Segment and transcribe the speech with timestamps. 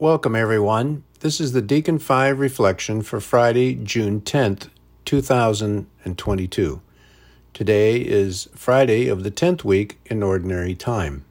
[0.00, 1.02] Welcome, everyone.
[1.18, 4.68] This is the Deacon 5 reflection for Friday, June 10th,
[5.04, 6.80] 2022.
[7.52, 11.24] Today is Friday of the 10th week in Ordinary Time.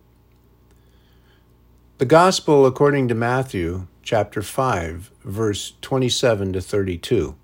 [1.99, 7.35] The Gospel according to Matthew, chapter 5, verse 27 to 32.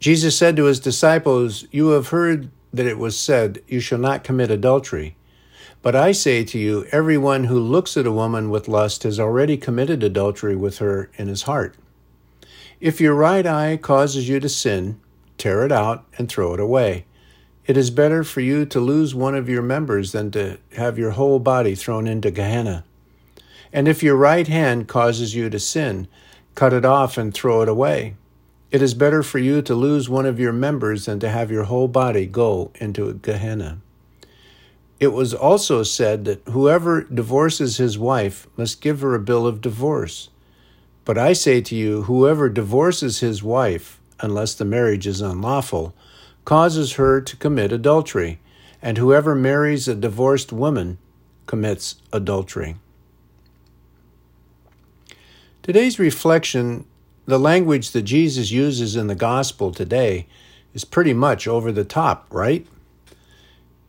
[0.00, 4.24] Jesus said to his disciples, You have heard that it was said, You shall not
[4.24, 5.14] commit adultery.
[5.82, 9.56] But I say to you, everyone who looks at a woman with lust has already
[9.56, 11.74] committed adultery with her in his heart.
[12.80, 15.00] If your right eye causes you to sin,
[15.38, 17.06] tear it out and throw it away.
[17.66, 21.12] It is better for you to lose one of your members than to have your
[21.12, 22.84] whole body thrown into Gehenna.
[23.72, 26.08] And if your right hand causes you to sin,
[26.54, 28.16] cut it off and throw it away.
[28.70, 31.64] It is better for you to lose one of your members than to have your
[31.64, 33.80] whole body go into Gehenna.
[35.00, 39.62] It was also said that whoever divorces his wife must give her a bill of
[39.62, 40.28] divorce.
[41.06, 45.94] But I say to you, whoever divorces his wife, unless the marriage is unlawful,
[46.44, 48.40] causes her to commit adultery,
[48.82, 50.98] and whoever marries a divorced woman
[51.46, 52.76] commits adultery.
[55.62, 56.84] Today's reflection,
[57.24, 60.26] the language that Jesus uses in the gospel today,
[60.74, 62.66] is pretty much over the top, right?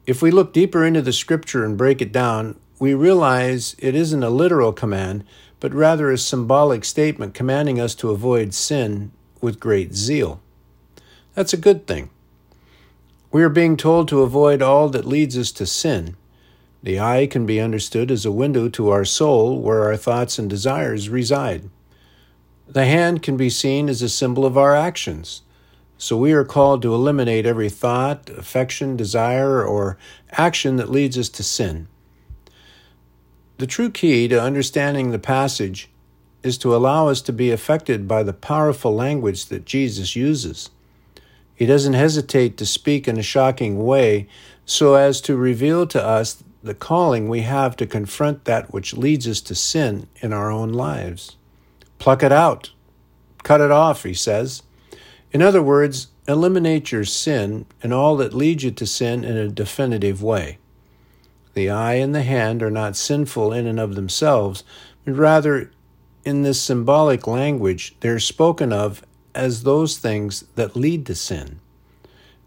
[0.08, 4.24] If we look deeper into the scripture and break it down, we realize it isn't
[4.24, 5.24] a literal command,
[5.60, 10.42] but rather a symbolic statement commanding us to avoid sin with great zeal.
[11.36, 12.10] That's a good thing.
[13.32, 16.18] We are being told to avoid all that leads us to sin.
[16.84, 20.50] The eye can be understood as a window to our soul where our thoughts and
[20.50, 21.70] desires reside.
[22.68, 25.44] The hand can be seen as a symbol of our actions.
[26.02, 30.00] So we are called to eliminate every thought, affection, desire, or
[30.32, 31.88] action that leads us to sin.
[33.60, 35.90] The true key to understanding the passage
[36.42, 40.72] is to allow us to be affected by the powerful language that Jesus uses.
[41.54, 44.28] He doesn't hesitate to speak in a shocking way
[44.66, 49.28] so as to reveal to us the calling we have to confront that which leads
[49.28, 51.36] us to sin in our own lives.
[52.00, 52.72] Pluck it out.
[53.44, 54.64] Cut it off, he says.
[55.31, 59.47] In other words, eliminate your sin and all that leads you to sin in a
[59.47, 60.58] definitive way.
[61.53, 64.64] The eye and the hand are not sinful in and of themselves,
[65.05, 65.71] but rather,
[66.23, 69.03] in this symbolic language, they are spoken of
[69.33, 71.59] as those things that lead to sin.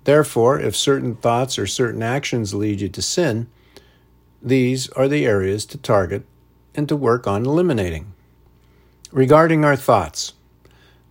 [0.04, 3.48] Therefore, if certain thoughts or certain actions lead you to sin,
[4.42, 6.24] these are the areas to target
[6.74, 8.12] and to work on eliminating.
[9.10, 10.34] Regarding our thoughts,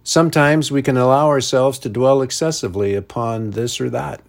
[0.04, 4.22] Sometimes we can allow ourselves to dwell excessively upon this or that.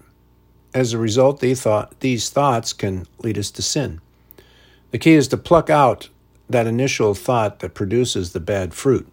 [0.72, 4.00] As a result, these thoughts can lead us to sin.
[4.92, 6.08] The key is to pluck out
[6.48, 9.08] that initial thought that produces the bad fruit.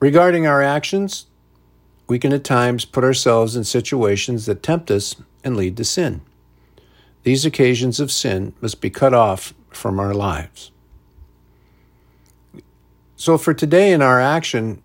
[0.00, 1.26] Regarding our actions,
[2.08, 6.20] we can at times put ourselves in situations that tempt us and lead to sin.
[7.22, 10.72] These occasions of sin must be cut off from our lives.
[13.16, 14.82] So, for today in our action,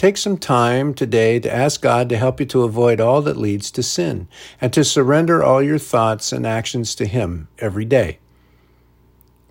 [0.00, 3.70] Take some time today to ask God to help you to avoid all that leads
[3.72, 4.28] to sin
[4.58, 8.18] and to surrender all your thoughts and actions to Him every day.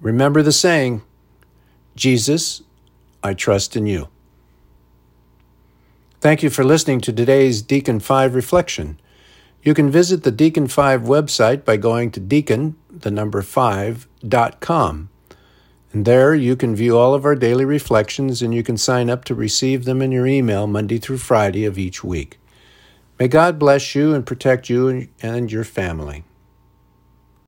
[0.02, 1.04] Remember the saying,
[1.96, 2.64] Jesus,
[3.22, 4.08] I trust in you.
[6.20, 9.00] Thank you for listening to today's Deacon 5 reflection.
[9.62, 15.10] You can visit the Deacon 5 website by going to deacon, the number 5.com.
[15.92, 19.26] And there you can view all of our daily reflections and you can sign up
[19.26, 22.40] to receive them in your email Monday through Friday of each week.
[23.20, 26.24] May God bless you and protect you and your family.